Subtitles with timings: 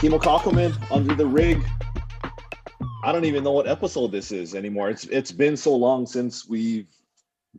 [0.00, 1.64] Kimo Kakelman under the rig.
[3.02, 4.90] I don't even know what episode this is anymore.
[4.90, 6.86] It's it's been so long since we've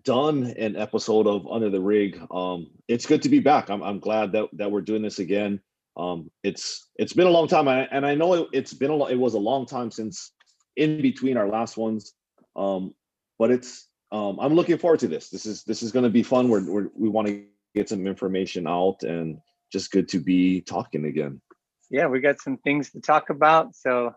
[0.04, 2.22] done an episode of Under the Rig.
[2.30, 3.72] Um, it's good to be back.
[3.72, 5.60] I'm I'm glad that that we're doing this again.
[5.98, 9.18] Um, it's it's been a long time, and I know it, has been a it
[9.18, 10.32] was a long time since
[10.76, 12.14] in between our last ones.
[12.56, 12.94] Um,
[13.40, 15.30] but it's um, I'm looking forward to this.
[15.30, 16.50] This is this is going to be fun.
[16.50, 19.40] We're, we're we want to get some information out, and
[19.72, 21.42] just good to be talking again.
[21.90, 23.76] Yeah, we got some things to talk about.
[23.76, 24.14] So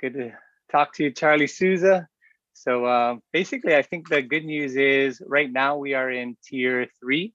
[0.00, 0.32] good to
[0.70, 2.06] talk to you, Charlie Souza.
[2.52, 6.86] So uh, basically, I think the good news is right now we are in tier
[7.00, 7.32] three,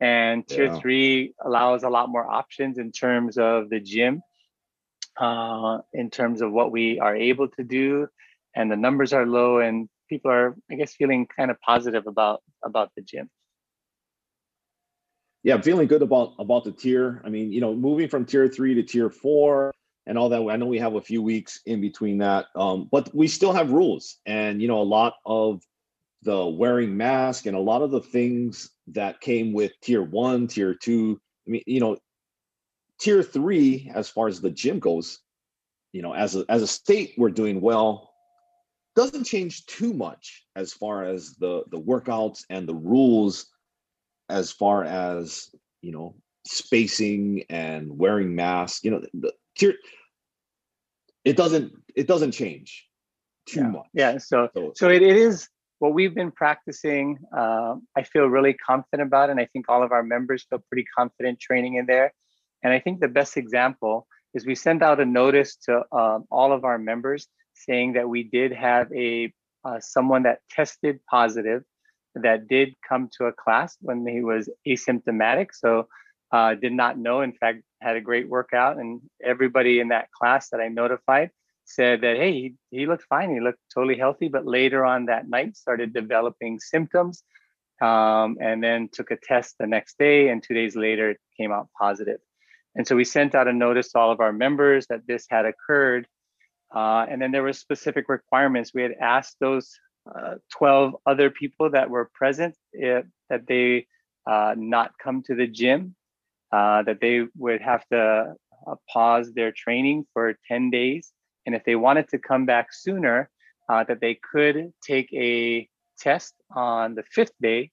[0.00, 0.78] and tier yeah.
[0.80, 4.22] three allows a lot more options in terms of the gym,
[5.20, 8.08] uh, in terms of what we are able to do,
[8.54, 12.42] and the numbers are low, and people are, I guess, feeling kind of positive about
[12.64, 13.28] about the gym.
[15.46, 17.22] Yeah, feeling good about about the tier.
[17.24, 19.72] I mean, you know, moving from tier three to tier four
[20.04, 20.42] and all that.
[20.42, 23.70] I know we have a few weeks in between that, um, but we still have
[23.70, 25.62] rules, and you know, a lot of
[26.24, 30.74] the wearing mask and a lot of the things that came with tier one, tier
[30.74, 31.20] two.
[31.46, 31.96] I mean, you know,
[32.98, 35.20] tier three, as far as the gym goes,
[35.92, 38.10] you know, as a as a state, we're doing well.
[38.96, 43.46] Doesn't change too much as far as the the workouts and the rules,
[44.28, 45.50] as far as
[45.82, 46.14] you know,
[46.46, 48.84] spacing and wearing masks.
[48.84, 49.32] You know, the,
[51.26, 52.86] it doesn't it doesn't change
[53.46, 53.68] too yeah.
[53.68, 55.48] much yeah so so, so it, it is
[55.80, 59.92] what we've been practicing uh, i feel really confident about and i think all of
[59.92, 62.12] our members feel pretty confident training in there
[62.62, 66.52] and i think the best example is we sent out a notice to um, all
[66.52, 69.32] of our members saying that we did have a
[69.64, 71.62] uh, someone that tested positive
[72.22, 75.88] that did come to a class when he was asymptomatic so
[76.32, 77.20] uh, did not know.
[77.20, 81.30] In fact, had a great workout, and everybody in that class that I notified
[81.64, 85.28] said that hey, he, he looked fine, he looked totally healthy, but later on that
[85.28, 87.22] night started developing symptoms,
[87.80, 91.52] um, and then took a test the next day, and two days later it came
[91.52, 92.20] out positive.
[92.74, 95.46] And so we sent out a notice to all of our members that this had
[95.46, 96.06] occurred.
[96.74, 98.72] Uh, and then there were specific requirements.
[98.74, 99.78] We had asked those
[100.14, 103.86] uh, 12 other people that were present if, eh, that they
[104.26, 105.94] uh, not come to the gym
[106.52, 108.34] uh, that they would have to
[108.66, 111.12] uh, pause their training for 10 days.
[111.44, 113.30] And if they wanted to come back sooner,
[113.68, 115.68] uh, that they could take a
[115.98, 117.70] test on the fifth day,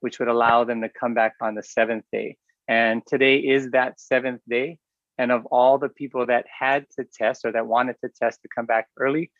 [0.00, 2.36] which would allow them to come back on the seventh day.
[2.68, 4.78] And today is that seventh day.
[5.18, 8.48] And of all the people that had to test or that wanted to test to
[8.54, 9.30] come back early,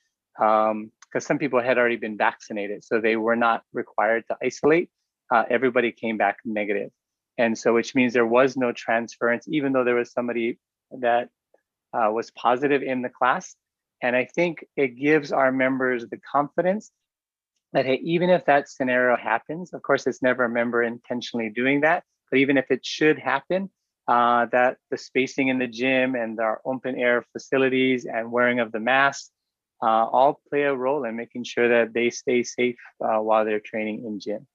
[1.14, 4.90] because some people had already been vaccinated, so they were not required to isolate,
[5.32, 6.38] uh, everybody came back.
[7.38, 10.58] And so, which means there was no transference, even though there was somebody
[10.90, 11.28] that
[11.92, 13.54] uh, was positive in the class.
[14.02, 16.90] And I think it gives our members the confidence
[17.72, 21.82] that, hey, even if that scenario happens, of course, it's never a member intentionally doing
[21.82, 23.70] that, but even if it should happen,
[24.08, 28.72] uh, that the spacing in the gym and our open air facilities and wearing of
[28.72, 29.30] the mask
[29.84, 33.60] uh, all play a role in making sure that they stay safe uh, while they're
[33.60, 34.46] training in gym.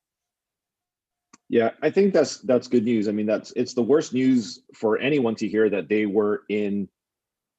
[1.50, 3.08] Yeah, I think that's that's good news.
[3.08, 6.90] I mean, that's it's the worst news for anyone to hear that they were in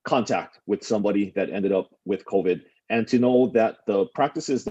[0.04, 4.66] contact with somebody that ended up with COVID, and to know that the practices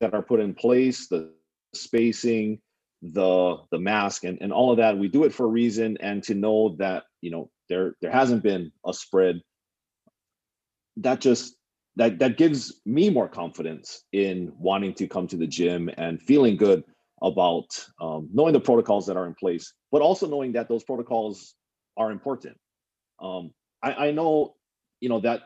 [0.00, 1.32] that are put in place, the
[1.74, 2.60] spacing,
[3.02, 6.22] the the mask, and and all of that, we do it for a reason, and
[6.24, 9.40] to know that you know there there hasn't been a spread.
[10.98, 11.56] That just
[11.96, 16.56] that that gives me more confidence in wanting to come to the gym and feeling
[16.56, 16.84] good
[17.22, 17.66] about
[18.00, 21.54] um, knowing the protocols that are in place, but also knowing that those protocols
[21.96, 22.56] are important.
[23.20, 23.52] Um,
[23.82, 24.54] I, I know,
[25.00, 25.42] you know, that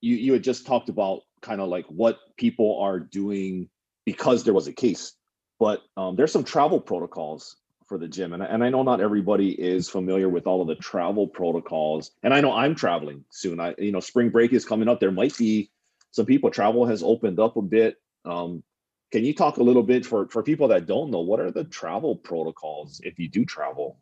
[0.00, 3.68] you you had just talked about kind of like what people are doing
[4.04, 5.14] because there was a case,
[5.60, 7.56] but um, there's some travel protocols
[7.88, 10.76] for the gym, and and I know not everybody is familiar with all of the
[10.76, 13.58] travel protocols, and I know I'm traveling soon.
[13.60, 15.00] I you know spring break is coming up.
[15.00, 15.70] There might be
[16.10, 17.96] some people travel has opened up a bit.
[18.24, 18.62] Um,
[19.10, 21.64] can you talk a little bit for for people that don't know what are the
[21.64, 23.98] travel protocols if you do travel?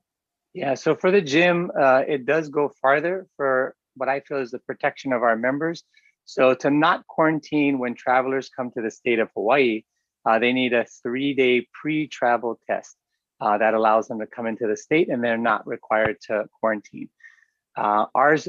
[0.53, 4.51] Yeah, so for the gym, uh, it does go farther for what I feel is
[4.51, 5.85] the protection of our members.
[6.25, 9.85] So to not quarantine when travelers come to the state of Hawaii,
[10.25, 12.97] uh, they need a three-day pre-travel test
[13.41, 17.09] uh, that allows them to come into the state, and they're not required to quarantine.
[17.77, 18.49] Uh, ours,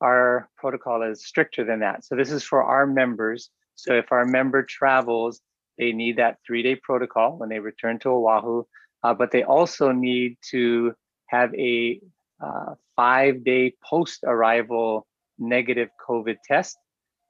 [0.00, 2.04] our protocol is stricter than that.
[2.04, 3.50] So this is for our members.
[3.74, 5.40] So if our member travels
[5.78, 8.64] they need that three day protocol when they return to Oahu,
[9.02, 10.94] uh, but they also need to
[11.26, 12.00] have a
[12.42, 15.06] uh, five day post arrival
[15.38, 16.78] negative COVID test,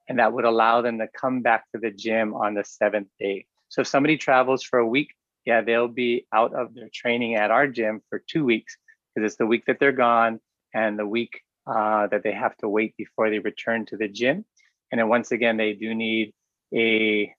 [0.09, 3.47] and that would allow them to come back to the gym on the seventh day.
[3.69, 5.09] So if somebody travels for a week,
[5.47, 8.77] yeah, they'll be out of their training at our gym for two weeks
[9.15, 10.41] because it's the week that they're gone
[10.75, 14.45] and the week uh, that they have to wait before they return to the gym.
[14.91, 16.33] And then once again, they do need
[16.75, 17.33] a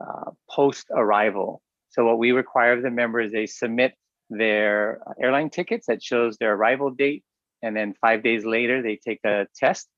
[0.00, 1.62] uh, post arrival.
[1.90, 3.94] So what we require of the members, they submit
[4.30, 7.24] their airline tickets that shows their arrival date.
[7.62, 9.88] And then five days later, they take a test.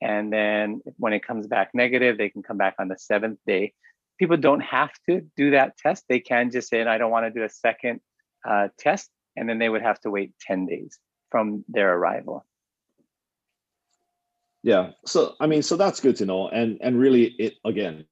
[0.00, 3.72] And then when it comes back negative, they can come back on the seventh day.
[4.18, 6.04] People don't have to do that test.
[6.08, 8.00] They can just say, I don't want to do a second
[8.48, 9.10] uh, test.
[9.36, 10.98] And then they would have to wait 10 days
[11.30, 12.44] from their arrival.
[14.62, 14.90] Yeah.
[15.06, 16.48] So, I mean, so that's good to know.
[16.48, 18.04] And, and really it, again,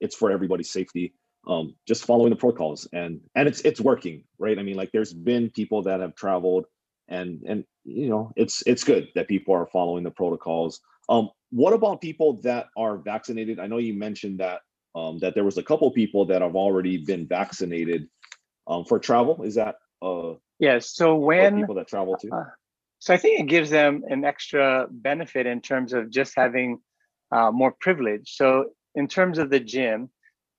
[0.00, 1.14] it's for everybody's safety
[1.46, 5.12] um, just following the protocols and and it's it's working right i mean like there's
[5.12, 6.66] been people that have traveled
[7.08, 11.72] and and you know it's it's good that people are following the protocols um what
[11.72, 13.60] about people that are vaccinated?
[13.60, 14.60] I know you mentioned that
[14.94, 18.08] um that there was a couple people that have already been vaccinated
[18.66, 19.42] um for travel.
[19.42, 22.44] Is that uh yeah so when people that travel to, uh,
[22.98, 26.78] so i think it gives them an extra benefit in terms of just having
[27.32, 28.36] uh, more privilege.
[28.36, 28.46] So
[28.94, 30.10] in terms of the gym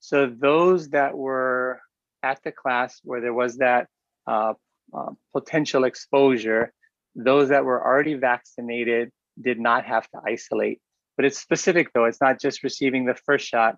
[0.05, 1.79] so those that were
[2.21, 3.87] at the class where there was that
[4.27, 4.53] uh,
[4.93, 6.71] uh, potential exposure,
[7.15, 9.11] those that were already vaccinated
[9.41, 10.79] did not have to isolate.
[11.15, 13.77] But it's specific though, it's not just receiving the first shot,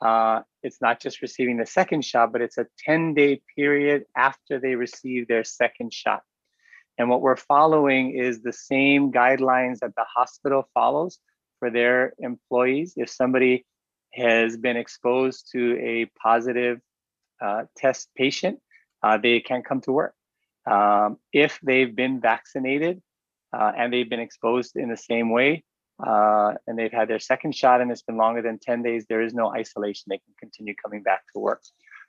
[0.00, 4.58] uh, it's not just receiving the second shot, but it's a 10 day period after
[4.58, 6.22] they receive their second shot.
[6.98, 11.18] And what we're following is the same guidelines that the hospital follows
[11.58, 12.94] for their employees.
[12.96, 13.66] If somebody
[14.12, 16.80] has been exposed to a positive
[17.42, 18.60] uh, test patient,
[19.02, 20.14] uh, they can't come to work.
[20.70, 23.02] Um, if they've been vaccinated
[23.52, 25.64] uh, and they've been exposed in the same way,
[26.04, 29.22] uh, and they've had their second shot and it's been longer than 10 days, there
[29.22, 30.04] is no isolation.
[30.08, 31.62] They can continue coming back to work.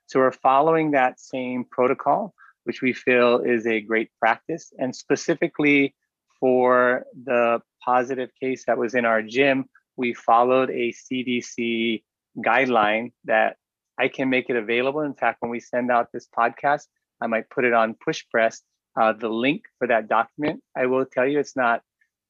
[0.08, 2.34] So we're following that same protocol,
[2.64, 4.72] which we feel is a great practice.
[4.78, 5.96] And specifically
[6.40, 9.66] for the positive case that was in our gym,
[9.98, 12.04] we followed a CDC
[12.38, 13.58] guideline that
[13.98, 15.02] I can make it available.
[15.02, 16.84] In fact, when we send out this podcast,
[17.22, 18.62] I might put it on PushPress.
[19.00, 21.82] Uh, the link for that document, I will tell you, it's not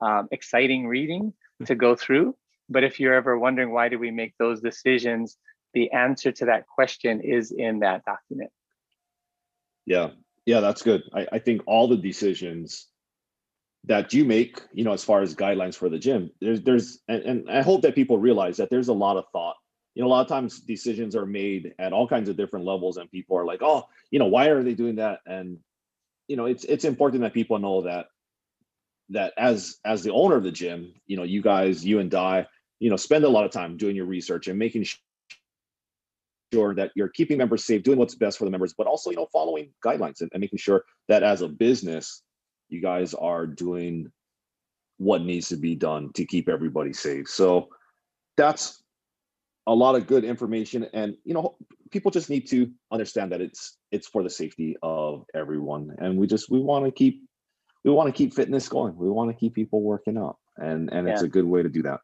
[0.02, 1.34] um, exciting reading
[1.66, 2.36] to go through.
[2.70, 5.38] But if you're ever wondering why do we make those decisions,
[5.74, 8.52] the answer to that question is in that document.
[9.86, 10.10] Yeah,
[10.46, 11.04] yeah, that's good.
[11.14, 12.88] I, I think all the decisions
[13.84, 17.22] that you make, you know, as far as guidelines for the gym, there's there's and,
[17.24, 19.56] and I hope that people realize that there's a lot of thought.
[19.94, 22.98] You know, a lot of times decisions are made at all kinds of different levels,
[22.98, 25.20] and people are like, oh, you know, why are they doing that?
[25.26, 25.60] And
[26.28, 28.08] you know, it's it's important that people know that
[29.10, 32.46] that as as the owner of the gym, you know, you guys, you and Di,
[32.80, 34.86] you know, spend a lot of time doing your research and making
[36.54, 39.16] sure that you're keeping members safe, doing what's best for the members, but also, you
[39.16, 42.22] know, following guidelines and, and making sure that as a business,
[42.70, 44.12] you guys are doing
[44.98, 47.28] what needs to be done to keep everybody safe.
[47.28, 47.70] So
[48.38, 48.82] that's
[49.68, 51.56] a lot of good information and you know
[51.92, 56.28] people just need to understand that it's it's for the safety of everyone and we
[56.28, 57.25] just we want to keep
[57.86, 58.98] we want to keep fitness going.
[58.98, 61.14] We want to keep people working out and and yeah.
[61.14, 62.02] it's a good way to do that.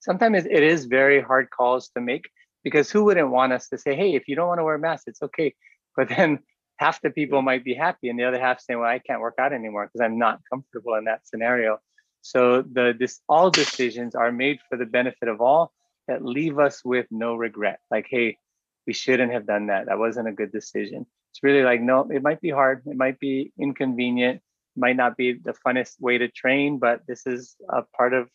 [0.00, 2.28] Sometimes it is very hard calls to make
[2.64, 4.78] because who wouldn't want us to say hey if you don't want to wear a
[4.78, 5.54] mask it's okay.
[5.96, 6.40] But then
[6.76, 9.36] half the people might be happy and the other half saying well i can't work
[9.40, 11.78] out anymore because i'm not comfortable in that scenario.
[12.20, 15.72] So the this all decisions are made for the benefit of all
[16.08, 17.78] that leave us with no regret.
[17.90, 18.36] Like hey
[18.86, 19.86] we shouldn't have done that.
[19.86, 21.06] That wasn't a good decision.
[21.30, 22.82] It's really like no it might be hard.
[22.86, 24.42] It might be inconvenient
[24.76, 28.28] might not be the funnest way to train but this is a part of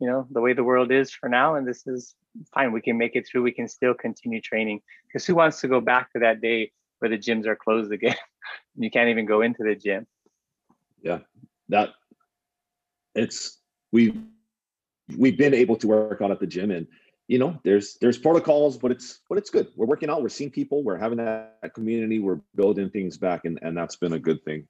[0.00, 2.14] you know the way the world is for now and this is
[2.52, 2.72] fine.
[2.72, 3.42] We can make it through.
[3.42, 4.80] We can still continue training.
[5.06, 8.16] Because who wants to go back to that day where the gyms are closed again.
[8.76, 10.06] you can't even go into the gym.
[11.02, 11.20] Yeah,
[11.68, 11.90] that
[13.14, 13.58] it's
[13.92, 14.16] we've
[15.16, 16.86] we've been able to work out at the gym and
[17.28, 19.68] you know there's there's protocols but it's but it's good.
[19.76, 20.22] We're working out.
[20.22, 20.82] We're seeing people.
[20.82, 22.18] We're having that community.
[22.18, 24.66] We're building things back and and that's been a good thing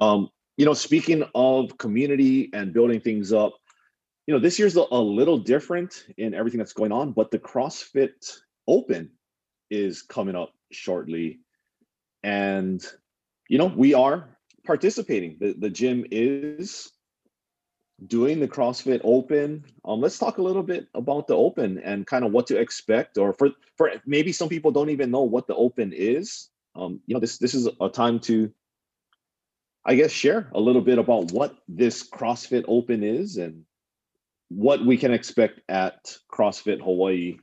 [0.00, 3.52] um you know speaking of community and building things up
[4.26, 7.38] you know this year's a, a little different in everything that's going on but the
[7.38, 9.10] crossfit open
[9.70, 11.40] is coming up shortly.
[12.22, 12.84] And
[13.48, 15.36] you know we are participating.
[15.40, 16.90] The, the gym is
[18.06, 19.64] doing the crossfit open.
[19.84, 23.18] Um, let's talk a little bit about the open and kind of what to expect
[23.18, 26.50] or for for maybe some people don't even know what the open is.
[26.76, 28.52] Um, you know this this is a time to
[29.86, 33.64] I guess share a little bit about what this CrossFit Open is and
[34.48, 37.36] what we can expect at CrossFit Hawaii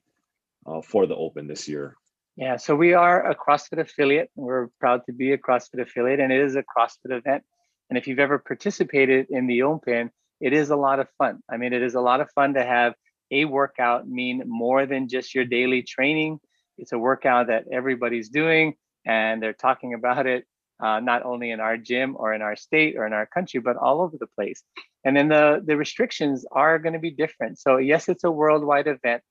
[0.65, 1.95] uh, for the Open this year.
[2.37, 4.31] Yeah, so we are a CrossFit affiliate.
[4.35, 7.43] We're proud to be a CrossFit affiliate, and it is a CrossFit event.
[7.89, 11.43] And if you've ever participated in the Open, it is a lot of fun.
[11.47, 12.95] I mean, it is a lot of fun to have
[13.29, 16.39] a workout mean more than just your daily training.
[16.79, 18.73] It's a workout that everybody's doing,
[19.05, 20.45] and they're talking about it
[20.81, 23.77] uh, not only in our gym or in our state or in our country, but
[23.77, 24.63] all over the place.
[25.03, 27.59] And then the, the restrictions are going to be different.
[27.59, 29.23] So, yes, it's a worldwide event,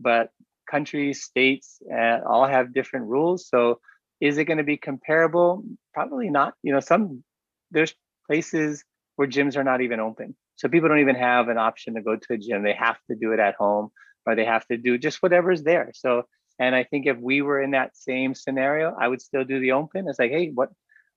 [0.00, 0.30] but
[0.70, 3.48] countries, states, uh, all have different rules.
[3.48, 3.80] So,
[4.20, 5.62] is it going to be comparable?
[5.94, 6.54] Probably not.
[6.62, 7.22] You know, some
[7.70, 7.94] there's
[8.26, 8.84] places
[9.16, 10.36] where gyms are not even open.
[10.56, 12.62] So people don't even have an option to go to a gym.
[12.62, 13.90] They have to do it at home
[14.26, 15.92] or they have to do just whatever's there.
[15.94, 16.24] So,
[16.58, 19.72] and I think if we were in that same scenario, I would still do the
[19.72, 20.08] open.
[20.08, 20.70] It's like, hey, what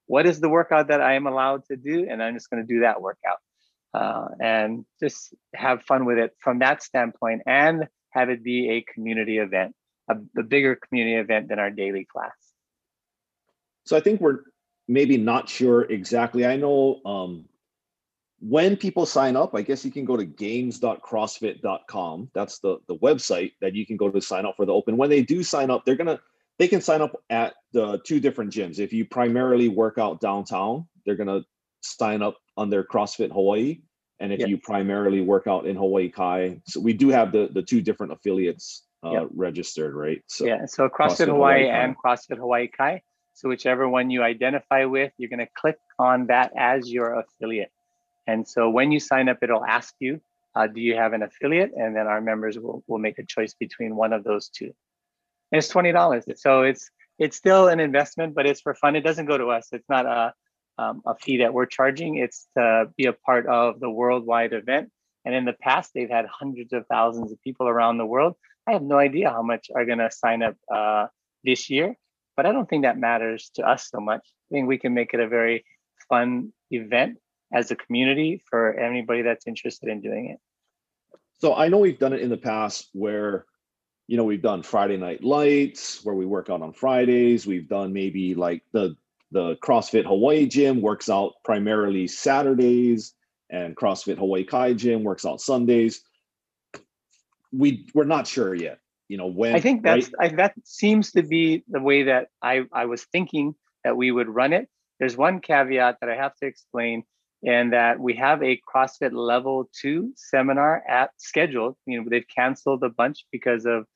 [0.07, 2.07] what is the workout that I am allowed to do?
[2.09, 3.37] And I'm just going to do that workout
[3.93, 8.93] uh, and just have fun with it from that standpoint and have it be a
[8.93, 9.75] community event,
[10.09, 12.31] a, a bigger community event than our daily class.
[13.85, 14.39] So I think we're
[14.87, 16.45] maybe not sure exactly.
[16.45, 17.45] I know um,
[18.39, 22.31] when people sign up, I guess you can go to games.crossfit.com.
[22.33, 24.97] That's the, the website that you can go to sign up for the open.
[24.97, 26.19] When they do sign up, they're going to
[26.61, 28.77] they can sign up at the two different gyms.
[28.77, 31.41] If you primarily work out downtown, they're gonna
[31.81, 33.81] sign up under CrossFit Hawaii.
[34.19, 37.63] And if you primarily work out in Hawaii Kai, so we do have the the
[37.63, 39.27] two different affiliates uh, yep.
[39.33, 40.21] registered, right?
[40.27, 43.01] So yeah, so CrossFit, CrossFit Hawaii, Hawaii and CrossFit Hawaii Kai.
[43.33, 47.71] So whichever one you identify with, you're gonna click on that as your affiliate.
[48.27, 50.21] And so when you sign up, it'll ask you,
[50.53, 51.71] uh, do you have an affiliate?
[51.75, 54.75] And then our members will, will make a choice between one of those two
[55.51, 56.25] it's twenty dollars.
[56.35, 56.89] So it's
[57.19, 58.95] it's still an investment, but it's for fun.
[58.95, 59.67] It doesn't go to us.
[59.71, 60.33] It's not a
[60.77, 62.15] um, a fee that we're charging.
[62.15, 64.89] It's to be a part of the worldwide event.
[65.25, 68.35] And in the past, they've had hundreds of thousands of people around the world.
[68.67, 71.07] I have no idea how much are going to sign up uh,
[71.43, 71.95] this year,
[72.35, 74.21] but I don't think that matters to us so much.
[74.23, 75.65] I think we can make it a very
[76.09, 77.17] fun event
[77.53, 80.39] as a community for anybody that's interested in doing it.
[81.39, 83.45] So I know we've done it in the past where
[84.11, 87.93] you know we've done friday night lights where we work out on fridays we've done
[87.93, 88.93] maybe like the
[89.31, 93.13] the crossfit hawaii gym works out primarily saturdays
[93.49, 96.01] and crossfit hawaii kai gym works out sundays
[97.53, 100.33] we we're not sure yet you know when i think that's right?
[100.33, 104.27] I, that seems to be the way that i i was thinking that we would
[104.27, 104.67] run it
[104.99, 107.05] there's one caveat that i have to explain
[107.43, 111.75] and that we have a CrossFit level two seminar at scheduled.
[111.87, 113.87] You know, they've canceled a bunch because of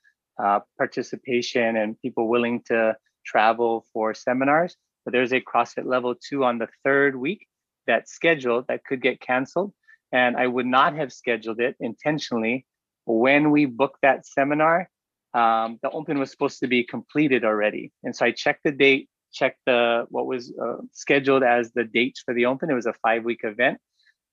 [0.42, 4.76] uh, participation and people willing to travel for seminars.
[5.04, 7.48] But there's a CrossFit level two on the third week
[7.88, 9.74] that's scheduled that could get canceled.
[10.12, 12.66] And I would not have scheduled it intentionally.
[13.06, 14.90] When we booked that seminar,
[15.34, 17.92] um, the open was supposed to be completed already.
[18.04, 22.22] And so I checked the date, checked the what was uh, scheduled as the dates
[22.26, 22.72] for the open.
[22.72, 23.80] It was a five week event.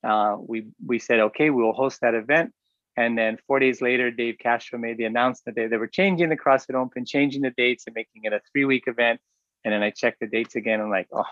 [0.05, 2.53] Uh, we we said okay, we will host that event.
[2.97, 6.37] And then four days later, Dave Castro made the announcement that they were changing the
[6.37, 9.21] CrossFit Open, changing the dates and making it a three week event.
[9.65, 10.81] And then I checked the dates again.
[10.81, 11.25] I'm like, oh,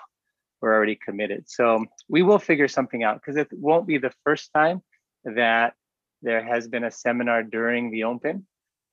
[0.60, 1.48] we're already committed.
[1.48, 4.82] So we will figure something out because it won't be the first time
[5.24, 5.74] that
[6.22, 8.46] there has been a seminar during the Open.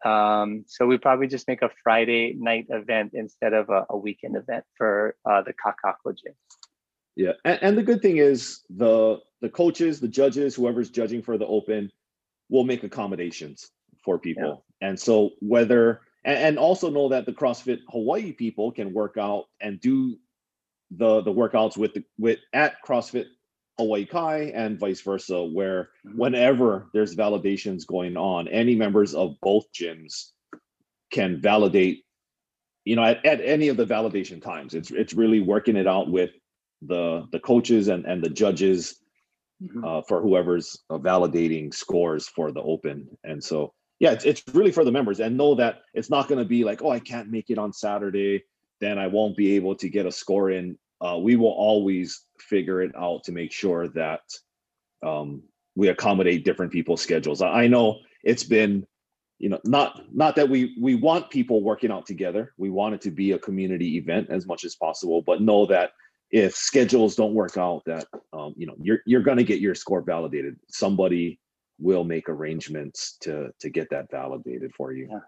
[0.05, 4.36] Um, so we probably just make a Friday night event instead of a, a weekend
[4.36, 6.33] event for uh, the Kakaako gym.
[7.15, 11.38] Yeah, and, and the good thing is the the coaches, the judges, whoever's judging for
[11.38, 11.91] the Open,
[12.49, 13.69] will make accommodations
[14.03, 14.63] for people.
[14.81, 14.89] Yeah.
[14.89, 19.45] And so whether and, and also know that the CrossFit Hawaii people can work out
[19.61, 20.17] and do
[20.91, 23.25] the the workouts with the with at CrossFit
[23.77, 26.17] Hawaii Kai and vice versa, where mm-hmm.
[26.17, 30.31] whenever there's validations going on, any members of both gyms
[31.11, 32.03] can validate,
[32.85, 34.73] you know, at, at any of the validation times.
[34.73, 36.31] It's it's really working it out with
[36.81, 38.99] the the coaches and and the judges
[39.61, 39.83] mm-hmm.
[39.83, 43.07] uh, for whoever's uh, validating scores for the open.
[43.23, 46.39] And so, yeah, it's, it's really for the members and know that it's not going
[46.39, 48.43] to be like, oh, I can't make it on Saturday,
[48.79, 50.77] then I won't be able to get a score in.
[51.01, 54.21] Uh, we will always figure it out to make sure that
[55.05, 55.43] um,
[55.75, 57.41] we accommodate different people's schedules.
[57.41, 58.85] I, I know it's been
[59.39, 63.01] you know not not that we we want people working out together we want it
[63.01, 65.91] to be a community event as much as possible but know that
[66.31, 69.75] if schedules don't work out that um, you know you're you're going to get your
[69.75, 71.39] score validated somebody
[71.79, 75.19] will make arrangements to to get that validated for you yeah.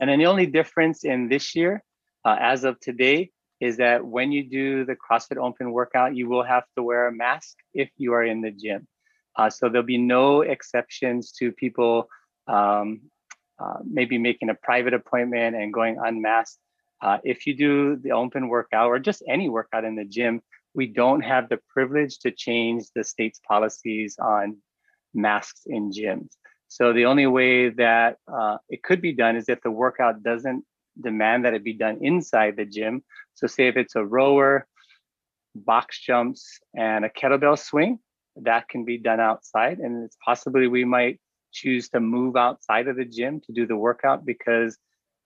[0.00, 1.82] and then the only difference in this year
[2.24, 6.42] uh, as of today is that when you do the CrossFit Open workout, you will
[6.42, 8.86] have to wear a mask if you are in the gym.
[9.36, 12.08] Uh, so there'll be no exceptions to people
[12.48, 13.00] um,
[13.58, 16.58] uh, maybe making a private appointment and going unmasked.
[17.02, 20.40] Uh, if you do the open workout or just any workout in the gym,
[20.74, 24.56] we don't have the privilege to change the state's policies on
[25.14, 26.30] masks in gyms.
[26.68, 30.64] So the only way that uh, it could be done is if the workout doesn't
[31.00, 33.02] demand that it be done inside the gym.
[33.34, 34.66] So say if it's a rower,
[35.54, 37.98] box jumps, and a kettlebell swing,
[38.36, 39.78] that can be done outside.
[39.78, 41.20] And it's possibly we might
[41.52, 44.76] choose to move outside of the gym to do the workout because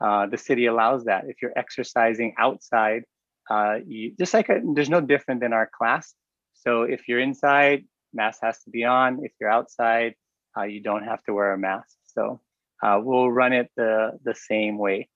[0.01, 1.25] uh, the city allows that.
[1.29, 3.05] If you're exercising outside,
[3.51, 6.15] uh, you, just like a, there's no different than our class.
[6.55, 9.25] So if you're inside, mask has to be on.
[9.25, 10.15] If you're outside,
[10.57, 11.97] uh, you don't have to wear a mask.
[12.07, 12.41] So
[12.83, 15.09] uh, we'll run it the, the same way.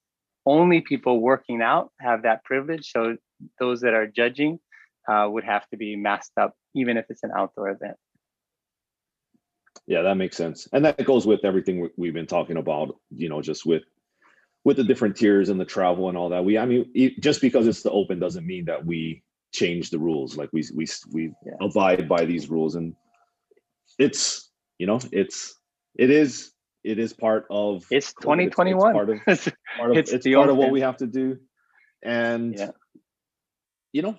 [0.47, 2.91] Only people working out have that privilege.
[2.91, 3.17] So
[3.59, 4.59] those that are judging
[5.09, 7.97] uh, would have to be masked up, even if it's an outdoor event.
[9.87, 12.97] Yeah, that makes sense, and that goes with everything we've been talking about.
[13.15, 13.83] You know, just with
[14.65, 16.45] with the different tiers and the travel and all that.
[16.45, 20.37] We, I mean, just because it's the open doesn't mean that we change the rules.
[20.37, 21.53] Like we we we yeah.
[21.61, 22.95] abide by these rules, and
[23.99, 25.55] it's you know it's
[25.97, 26.51] it is
[26.83, 30.51] it is part of it's 2021 it's, it's part of, part of it's, it's part
[30.51, 31.39] of what we have to do
[32.03, 32.71] and yeah.
[33.93, 34.17] you know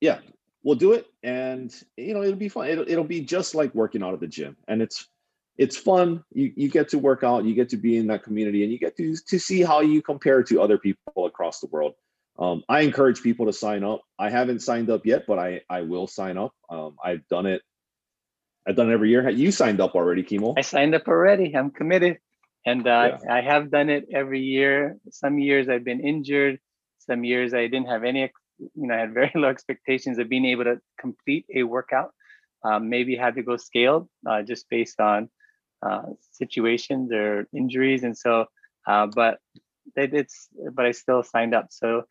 [0.00, 0.18] yeah
[0.64, 4.02] we'll do it and you know it'll be fun it'll, it'll be just like working
[4.02, 5.06] out at the gym and it's
[5.58, 6.24] it's fun.
[6.32, 8.78] You, you get to work out you get to be in that community and you
[8.78, 11.94] get to to see how you compare to other people across the world.
[12.38, 14.02] Um, i encourage people to sign up.
[14.18, 16.52] I haven't signed up yet but i i will sign up.
[16.70, 17.62] Um, i've done it.
[18.66, 19.28] I've done it every year.
[19.28, 20.54] You signed up already kimo.
[20.56, 21.54] I signed up already.
[21.56, 22.18] I'm committed.
[22.64, 23.34] And uh, yeah.
[23.34, 24.96] i have done it every year.
[25.10, 26.60] Some years i've been injured.
[27.00, 30.44] Some years i didn't have any you know, I had very low expectations of being
[30.46, 32.12] able to complete a workout.
[32.64, 35.30] Um, maybe had to go scaled uh, just based on
[35.82, 38.46] uh, situations or injuries, and so.
[38.86, 39.38] Uh, but
[39.96, 41.66] it's but I still signed up.
[41.70, 42.04] So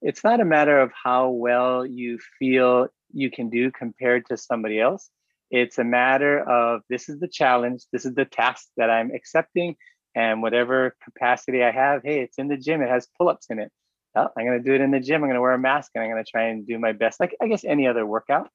[0.00, 4.80] it's not a matter of how well you feel you can do compared to somebody
[4.80, 5.10] else.
[5.50, 9.76] It's a matter of this is the challenge, this is the task that I'm accepting,
[10.14, 13.70] and whatever capacity I have, hey, it's in the gym, it has pull-ups in it
[14.14, 15.22] oh, I'm to do it in the gym.
[15.22, 17.48] I'm to wear a mask and I'm to try and do my best, like I
[17.48, 18.48] guess any other workout.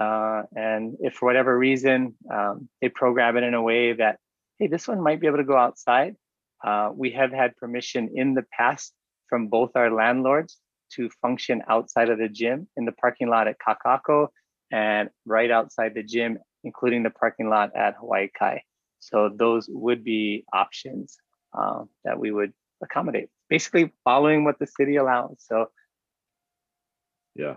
[0.00, 4.18] Uh, and if for whatever reason um, they program it in a way that,
[4.58, 6.14] hey, this one might be able to go outside,
[6.64, 8.94] uh, we have had permission in the past
[9.28, 10.58] from both our landlords
[10.94, 14.28] to function outside of the gym in the parking lot at Kakaako
[14.72, 18.62] and right outside the gym, including the parking lot at Hawaii Kai.
[19.00, 21.16] So those would be options
[21.56, 25.36] uh, that we would accommodate basically following what the city allows.
[25.38, 25.66] So
[27.34, 27.56] yeah.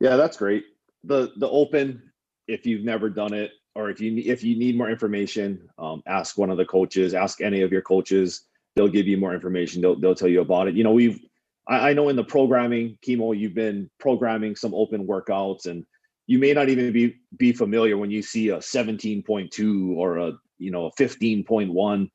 [0.00, 0.64] Yeah, that's great.
[1.04, 2.02] The the open,
[2.48, 6.38] if you've never done it, or if you if you need more information, um, ask
[6.38, 8.46] one of the coaches, ask any of your coaches.
[8.74, 9.82] They'll give you more information.
[9.82, 10.74] They'll they'll tell you about it.
[10.74, 11.20] You know, we've
[11.68, 15.84] I, I know in the programming, Kimo, you've been programming some open workouts and
[16.26, 20.70] you may not even be be familiar when you see a 17.2 or a you
[20.70, 22.10] know a 15.1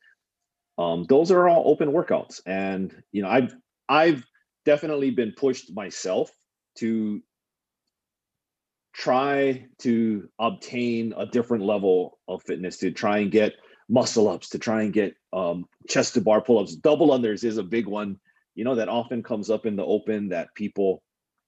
[0.78, 3.54] um, those are all open workouts and you know i've
[3.90, 4.24] i've
[4.66, 6.32] definitely been pushed myself
[6.78, 7.22] to
[8.98, 13.54] try to obtain a different level of fitness to try and get
[13.90, 17.64] muscle ups to try and get um, chest to bar pull-ups double unders is a
[17.64, 18.18] big one
[18.56, 21.02] you know that often comes up in the open that people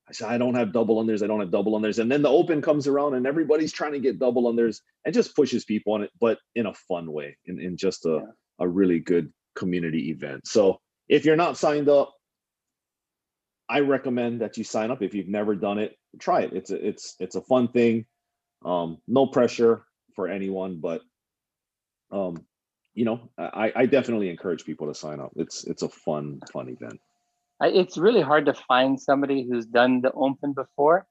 [0.08, 2.00] I say I don't have double unders, I don't have double unders.
[2.00, 5.36] And then the open comes around and everybody's trying to get double unders and just
[5.36, 8.68] pushes people on it, but in a fun way, in, in just a, yeah a
[8.68, 10.46] really good community event.
[10.46, 12.14] So if you're not signed up,
[13.70, 15.02] I recommend that you sign up.
[15.02, 16.54] If you've never done it, try it.
[16.54, 18.06] It's a it's it's a fun thing.
[18.66, 19.84] Um, no pressure
[20.16, 21.02] for anyone, but
[22.12, 22.44] um,
[22.94, 25.32] you know, I, I definitely encourage people to sign up.
[25.36, 27.00] It's it's a fun fun event.
[27.62, 31.06] It's really hard to find somebody who's done the open before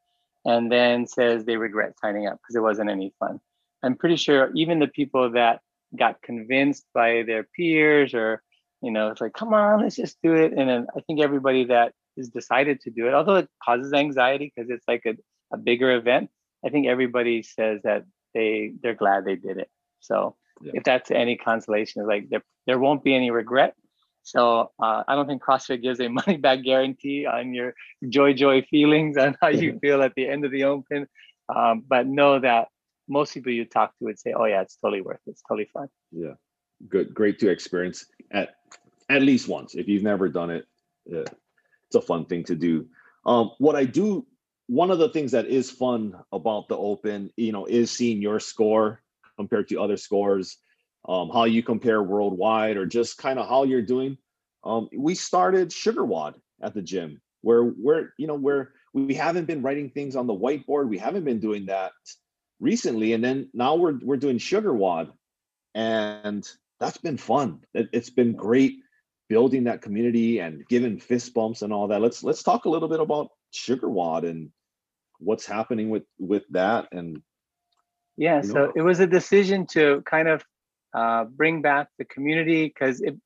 [0.44, 3.40] and then says they regret signing up because it wasn't any fun.
[3.82, 5.60] I'm pretty sure even the people that
[5.96, 8.42] got convinced by their peers or
[8.82, 11.64] you know it's like come on let's just do it and then i think everybody
[11.64, 15.14] that is decided to do it although it causes anxiety because it's like a,
[15.52, 16.30] a bigger event
[16.64, 18.04] i think everybody says that
[18.34, 20.72] they they're glad they did it so yeah.
[20.74, 23.74] if that's any consolation like there, there won't be any regret
[24.22, 27.74] so uh, i don't think crossfit gives a money back guarantee on your
[28.08, 31.06] joy joy feelings and how you feel at the end of the open
[31.54, 32.68] um, but know that
[33.08, 35.30] most people you talk to would say, "Oh yeah, it's totally worth it.
[35.30, 36.34] It's totally fun." Yeah,
[36.88, 38.56] good, great to experience at
[39.08, 39.74] at least once.
[39.74, 40.66] If you've never done it,
[41.14, 41.24] uh,
[41.88, 42.86] it's a fun thing to do.
[43.24, 44.26] Um, what I do,
[44.66, 48.40] one of the things that is fun about the Open, you know, is seeing your
[48.40, 49.02] score
[49.36, 50.58] compared to other scores,
[51.08, 54.18] um, how you compare worldwide, or just kind of how you're doing.
[54.64, 59.62] Um, we started SugarWOD at the gym, where we're, you know, where we haven't been
[59.62, 60.88] writing things on the whiteboard.
[60.88, 61.92] We haven't been doing that
[62.60, 65.10] recently, and then now we're we're doing SugarWOD,
[65.74, 66.46] and
[66.80, 67.60] that's been fun.
[67.72, 68.80] It, it's been great
[69.28, 72.00] building that community and giving fist bumps and all that.
[72.00, 74.50] Let's let's talk a little bit about SugarWOD and
[75.18, 77.20] what's happening with with that and
[78.16, 78.72] yeah so know.
[78.76, 80.44] it was a decision to kind of
[80.94, 83.16] uh, bring back the community because it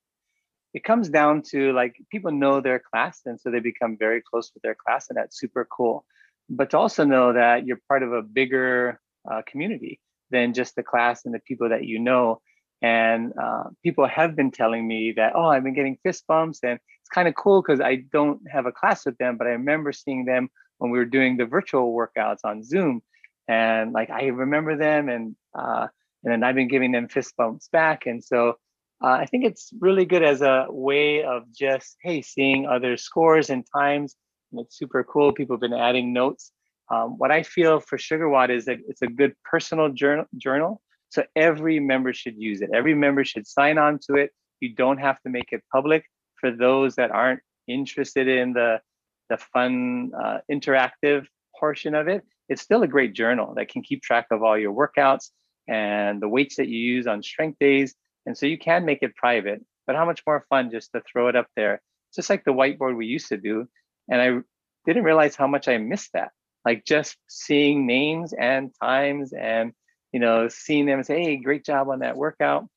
[0.74, 4.50] it comes down to like people know their class and so they become very close
[4.54, 6.04] with their class and that's super cool
[6.48, 10.82] but to also know that you're part of a bigger uh, community than just the
[10.82, 12.40] class and the people that you know
[12.82, 16.78] and uh, people have been telling me that oh i've been getting fist bumps and
[17.00, 19.92] it's kind of cool because i don't have a class with them but i remember
[19.92, 20.48] seeing them
[20.82, 23.02] when we were doing the virtual workouts on zoom.
[23.46, 25.86] And like i remember them and uh,
[26.24, 28.06] and then i've been giving them fist bumps back.
[28.06, 28.56] And so
[29.02, 33.48] uh, i think it's really good as a way of just hey seeing other scores
[33.48, 34.16] and times
[34.50, 35.32] and it's super cool.
[35.32, 36.52] People have been adding notes.
[36.90, 41.24] Um, what i feel for SugarWOD is that it's a good personal journal journal so
[41.36, 42.70] every member should use it.
[42.72, 44.30] Every member should sign on to it.
[44.60, 46.06] You don't have to make it public.
[46.40, 48.80] For those that aren't interested in the,
[49.28, 51.26] the fun, uh, interactive
[51.60, 54.72] portion of it, it's still a great journal that can keep track of all your
[54.72, 55.28] workouts
[55.68, 57.94] and the weights that you use on strength days.
[58.24, 61.28] And so you can make it private, but how much more fun just to throw
[61.28, 61.82] it up there.
[62.16, 63.68] Just like the whiteboard we used to do.
[64.10, 64.38] And I
[64.86, 66.30] didn't realize how much I missed that.
[66.64, 69.72] Like just seeing names and times and
[70.12, 72.68] you know, seeing them say, hey, great job on that workout,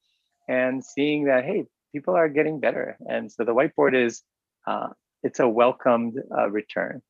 [0.48, 2.98] and seeing that, hey, people are getting better.
[3.10, 4.24] And so the whiteboard is,
[4.66, 4.88] uh,
[5.24, 7.02] it's a welcomed uh, return.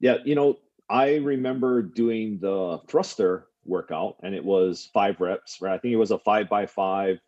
[0.00, 5.74] Yeah, you know, I remember doing the thruster workout, and it was five reps, right?
[5.74, 7.18] I think it was a five by five,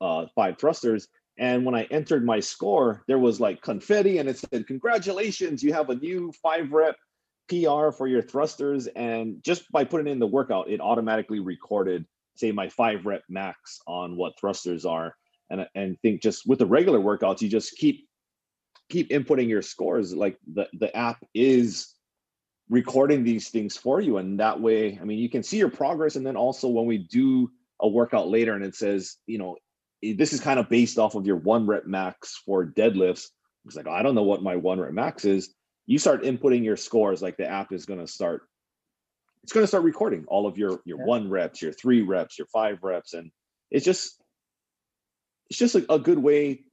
[0.00, 1.08] uh, five thrusters.
[1.38, 5.72] And when I entered my score, there was like confetti, and it said, "Congratulations, you
[5.72, 6.96] have a new five rep
[7.48, 12.04] PR for your thrusters, and just by putting in the workout, it automatically recorded,
[12.34, 15.14] say, my five rep max on what thrusters are.
[15.48, 18.08] And and think just with the regular workouts, you just keep
[18.88, 20.12] keep inputting your scores.
[20.14, 21.94] Like the the app is
[22.68, 26.16] recording these things for you, and that way, I mean, you can see your progress.
[26.16, 29.56] And then also when we do a workout later, and it says, you know,
[30.02, 33.26] eh, this is kind of based off of your one rep max for deadlifts.
[33.66, 35.54] It's like, oh, I don't know what my one rep max is
[35.86, 38.42] you start inputting your scores, like the app is going to start.
[39.42, 41.04] It's going to start recording all of your your yeah.
[41.04, 43.30] one reps, your three reps, your five reps, and
[43.70, 44.20] it's just
[45.48, 46.64] it's just a, a good way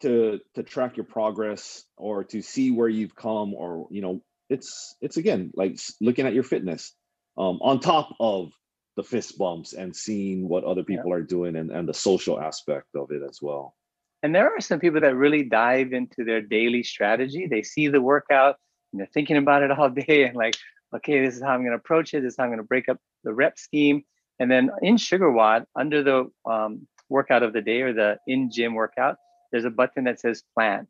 [0.00, 4.96] to to track your progress or to see where you've come or you know it's
[5.00, 6.94] it's again like looking at your fitness
[7.38, 8.52] um, on top of
[8.96, 11.14] the fist bumps and seeing what other people yeah.
[11.14, 13.74] are doing and, and the social aspect of it as well
[14.22, 17.46] and there are some people that really dive into their daily strategy.
[17.46, 18.56] They see the workout
[18.92, 20.56] and they're thinking about it all day and like,
[20.94, 22.22] okay, this is how I'm going to approach it.
[22.22, 24.04] This is how I'm going to break up the rep scheme.
[24.38, 28.74] And then in SugarWOD, under the um, workout of the day or the in gym
[28.74, 29.16] workout,
[29.50, 30.86] there's a button that says plan.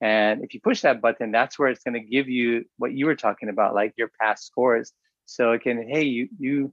[0.00, 3.06] And if you push that button, that's where it's going to give you what you
[3.06, 4.92] were talking about, like your past scores.
[5.26, 6.72] So it can, hey, you you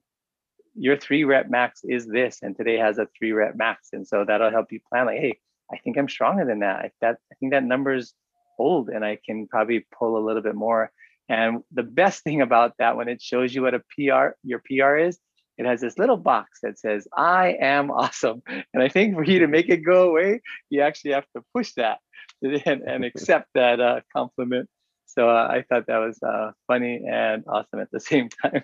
[0.76, 4.24] your three rep max is this, and today has a three rep max, and so
[4.26, 5.08] that'll help you plan.
[5.08, 5.40] Like, hey,
[5.72, 6.78] I think I'm stronger than that.
[6.78, 8.14] I, that I think that number's
[8.60, 10.92] old, and I can probably pull a little bit more.
[11.30, 14.98] And the best thing about that, when it shows you what a PR your PR
[14.98, 15.20] is,
[15.58, 18.42] it has this little box that says "I am awesome."
[18.74, 21.74] And I think for you to make it go away, you actually have to push
[21.74, 22.00] that
[22.42, 24.70] and, and accept that uh, compliment.
[25.06, 28.64] So uh, I thought that was uh, funny and awesome at the same time.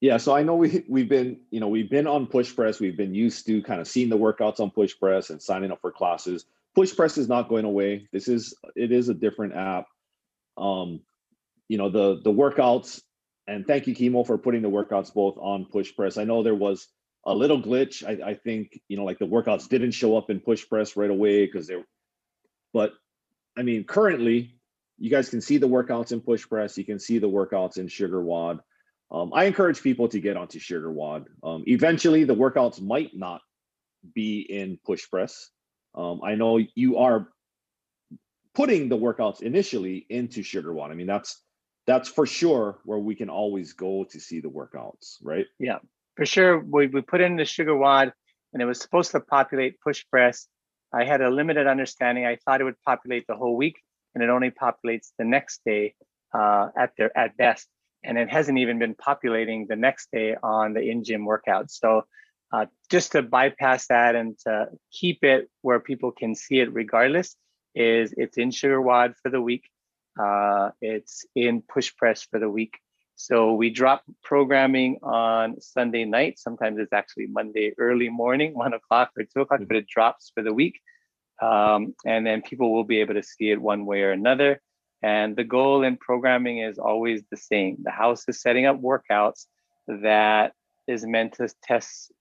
[0.00, 2.80] Yeah, so I know we we've been, you know, we've been on PushPress.
[2.80, 5.90] We've been used to kind of seeing the workouts on PushPress and signing up for
[5.90, 6.44] classes.
[6.76, 8.08] PushPress is not going away.
[8.12, 9.86] This is it is a different app.
[10.56, 11.00] Um,
[11.68, 13.02] you know, the the workouts,
[13.48, 16.16] and thank you, Kimo, for putting the workouts both on PushPress.
[16.20, 16.86] I know there was
[17.26, 18.04] a little glitch.
[18.06, 21.44] I, I think, you know, like the workouts didn't show up in PushPress right away
[21.44, 21.84] because they're
[22.72, 22.92] but
[23.56, 24.54] I mean, currently
[24.98, 28.60] you guys can see the workouts in PushPress, you can see the workouts in SugarWOD
[29.10, 31.26] um, I encourage people to get onto SugarWOD.
[31.42, 33.40] Um, eventually, the workouts might not
[34.14, 35.32] be in PushPress.
[35.94, 37.28] Um, I know you are
[38.54, 40.90] putting the workouts initially into SugarWOD.
[40.90, 41.42] I mean, that's
[41.86, 45.46] that's for sure where we can always go to see the workouts, right?
[45.58, 45.78] Yeah,
[46.16, 46.58] for sure.
[46.58, 48.12] We, we put in the SugarWOD
[48.52, 50.46] and it was supposed to populate PushPress.
[50.92, 52.26] I had a limited understanding.
[52.26, 53.76] I thought it would populate the whole week,
[54.14, 55.94] and it only populates the next day
[56.34, 57.68] uh, at their at best,
[58.08, 61.72] and it hasn't even been populating the next day on the in gym workouts.
[61.72, 62.04] So
[62.50, 67.36] uh, just to bypass that and to keep it where people can see it regardless,
[67.74, 69.68] is it's in SugarWOD for the week.
[70.18, 72.78] Uh, it's in PushPress for the week.
[73.16, 76.38] So we drop programming on Sunday night.
[76.38, 80.42] Sometimes it's actually Monday early morning, one o'clock or two o'clock, but it drops for
[80.42, 80.80] the week.
[81.42, 84.62] Um, and then people will be able to see it one way or another.
[85.02, 87.78] And the goal in programming is always the same.
[87.82, 89.46] The house is setting up workouts
[89.86, 90.52] that
[90.86, 92.12] is meant to test,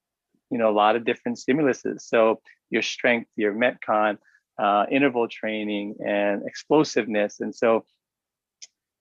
[0.52, 2.02] you know, a lot of different stimuluses.
[2.02, 4.18] So your strength, your metcon,
[4.60, 7.40] uh, interval training, and explosiveness.
[7.40, 7.86] And so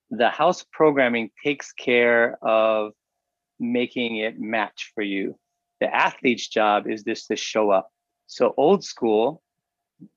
[0.09, 2.93] the house programming takes care of
[3.59, 5.37] making it match for you.
[5.81, 7.89] The athlete's job is just to show up.
[8.27, 9.41] So old school,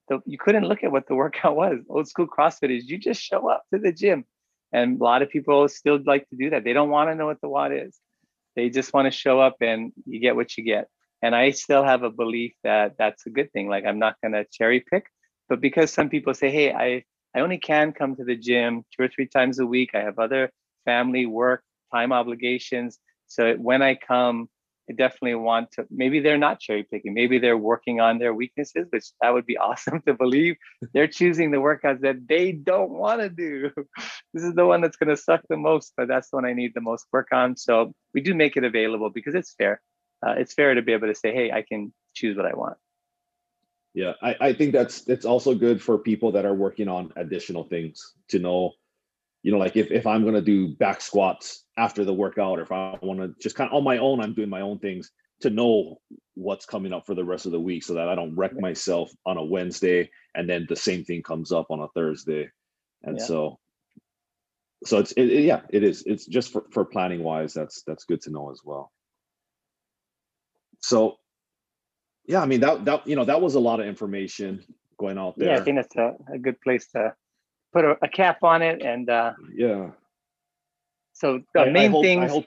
[0.08, 1.78] the, you couldn't look at what the workout was.
[1.88, 4.24] Old school CrossFit is you just show up to the gym.
[4.72, 6.62] And a lot of people still like to do that.
[6.64, 7.98] They don't want to know what the WOD is.
[8.54, 10.88] They just want to show up and you get what you get.
[11.22, 13.68] And I still have a belief that that's a good thing.
[13.68, 15.06] Like I'm not going to cherry pick,
[15.48, 19.04] but because some people say, "Hey, I I only can come to the gym two
[19.04, 19.90] or three times a week.
[19.94, 20.50] I have other
[20.84, 21.62] family work
[21.92, 22.98] time obligations.
[23.26, 24.48] So when I come,
[24.90, 25.86] I definitely want to.
[25.88, 27.14] Maybe they're not cherry picking.
[27.14, 30.56] Maybe they're working on their weaknesses, which that would be awesome to believe.
[30.92, 33.70] They're choosing the workouts that they don't want to do.
[34.32, 36.52] This is the one that's going to suck the most, but that's the one I
[36.52, 37.56] need the most work on.
[37.56, 39.80] So we do make it available because it's fair.
[40.24, 42.76] Uh, it's fair to be able to say, "Hey, I can choose what I want."
[43.92, 47.64] Yeah, I, I think that's that's also good for people that are working on additional
[47.64, 48.72] things to know,
[49.42, 52.72] you know, like if, if I'm gonna do back squats after the workout, or if
[52.72, 55.50] I want to just kind of on my own, I'm doing my own things to
[55.50, 56.00] know
[56.34, 59.10] what's coming up for the rest of the week so that I don't wreck myself
[59.26, 62.50] on a Wednesday and then the same thing comes up on a Thursday.
[63.02, 63.24] And yeah.
[63.24, 63.58] so
[64.84, 66.02] so it's it, it, yeah, it is.
[66.06, 68.90] It's just for, for planning wise, that's that's good to know as well.
[70.80, 71.16] So
[72.26, 74.64] yeah, I mean that that you know that was a lot of information
[74.98, 75.54] going out there.
[75.54, 77.14] Yeah, I think that's a, a good place to
[77.72, 78.82] put a, a cap on it.
[78.82, 79.90] And uh, yeah.
[81.12, 82.30] So the I, main I hope, things.
[82.30, 82.46] Hope,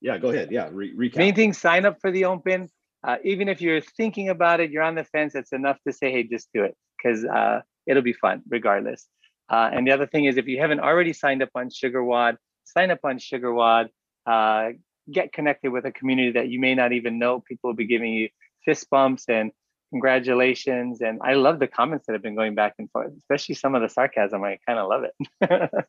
[0.00, 0.50] yeah, go ahead.
[0.50, 1.16] Yeah, re- recap.
[1.16, 2.68] Main thing: sign up for the open.
[3.04, 5.34] Uh, even if you're thinking about it, you're on the fence.
[5.34, 9.06] It's enough to say, "Hey, just do it," because uh, it'll be fun regardless.
[9.48, 12.90] Uh, and the other thing is, if you haven't already signed up on SugarWOD, sign
[12.90, 13.88] up on SugarWOD.
[14.24, 14.70] Uh,
[15.10, 17.40] get connected with a community that you may not even know.
[17.40, 18.28] People will be giving you
[18.64, 19.50] fist bumps and
[19.92, 21.02] congratulations.
[21.02, 23.82] And I love the comments that have been going back and forth, especially some of
[23.82, 24.42] the sarcasm.
[24.42, 25.70] I kind of love it.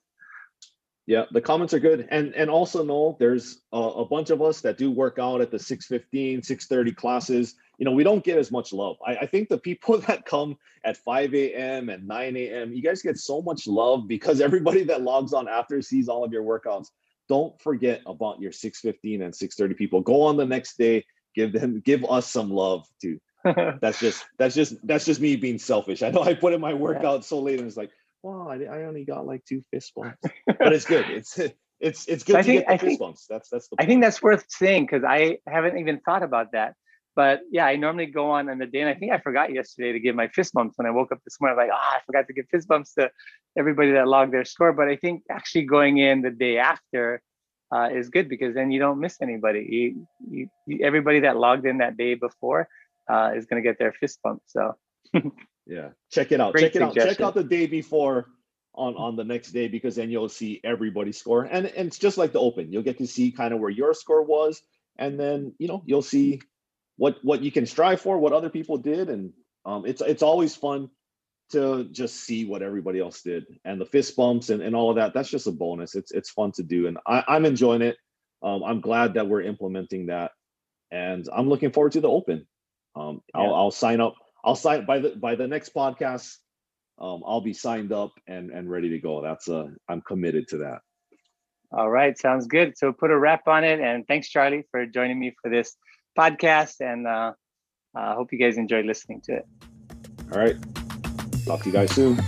[1.07, 2.07] yeah, the comments are good.
[2.11, 5.51] And and also Noel, there's a, a, bunch of us that do work out at
[5.51, 7.55] the 615, 630 classes.
[7.77, 8.97] You know, we don't get as much love.
[9.05, 11.89] I, I think the people that come at 5 a.m.
[11.89, 15.81] and 9 a.m., you guys get so much love because everybody that logs on after
[15.81, 16.89] sees all of your workouts
[17.29, 21.81] don't forget about your 615 and 630 people go on the next day give them
[21.85, 23.17] give us some love too
[23.81, 26.73] that's just that's just that's just me being selfish i know i put in my
[26.73, 30.17] workout so late and it's like wow i, I only got like two fist bumps
[30.47, 31.39] but it's good it's
[31.79, 33.75] it's it's good I to think, get the I fist think, bumps that's that's the
[33.75, 33.85] point.
[33.85, 36.75] i think that's worth saying because i haven't even thought about that
[37.15, 39.91] but yeah, I normally go on on the day, and I think I forgot yesterday
[39.91, 41.59] to give my fist bumps when I woke up this morning.
[41.59, 43.11] I'm like, oh, I forgot to give fist bumps to
[43.57, 44.73] everybody that logged their score.
[44.73, 47.21] But I think actually going in the day after
[47.73, 50.05] uh, is good because then you don't miss anybody.
[50.27, 52.67] You, you everybody that logged in that day before
[53.09, 54.41] uh, is going to get their fist bump.
[54.45, 54.75] So
[55.65, 56.55] yeah, check it out.
[56.55, 56.95] Check it out.
[56.95, 58.27] Check out the day before
[58.73, 62.17] on on the next day because then you'll see everybody's score and and it's just
[62.17, 64.63] like the open you'll get to see kind of where your score was
[64.97, 66.41] and then you know you'll see
[66.97, 69.33] what what you can strive for, what other people did, and
[69.65, 70.89] um, it's it's always fun
[71.51, 74.95] to just see what everybody else did and the fist bumps and, and all of
[74.95, 75.13] that.
[75.13, 75.95] That's just a bonus.
[75.95, 77.97] It's it's fun to do, and I, I'm enjoying it.
[78.41, 80.31] Um, I'm glad that we're implementing that,
[80.91, 82.47] and I'm looking forward to the open.
[82.95, 83.41] Um, yeah.
[83.41, 84.15] I'll, I'll sign up.
[84.43, 86.37] I'll sign by the by the next podcast.
[86.99, 89.21] Um, I'll be signed up and and ready to go.
[89.21, 90.79] That's a I'm committed to that.
[91.71, 92.77] All right, sounds good.
[92.77, 95.75] So put a wrap on it, and thanks, Charlie, for joining me for this
[96.17, 97.33] podcast, and uh,
[97.95, 99.45] I uh, hope you guys enjoyed listening to it.
[100.31, 100.55] All right.
[101.45, 102.19] Talk to you guys soon.